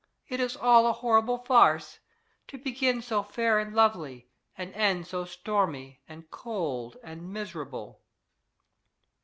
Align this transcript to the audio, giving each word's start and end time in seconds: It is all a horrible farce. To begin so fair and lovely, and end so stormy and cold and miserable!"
It 0.29 0.39
is 0.39 0.57
all 0.57 0.87
a 0.87 0.93
horrible 0.93 1.37
farce. 1.37 1.99
To 2.47 2.57
begin 2.57 3.03
so 3.03 3.21
fair 3.21 3.59
and 3.59 3.75
lovely, 3.75 4.31
and 4.57 4.73
end 4.73 5.05
so 5.05 5.25
stormy 5.25 6.01
and 6.09 6.27
cold 6.31 6.97
and 7.03 7.31
miserable!" 7.31 8.01